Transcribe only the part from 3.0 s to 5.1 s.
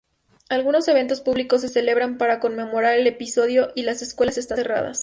episodio, y las escuelas están cerradas.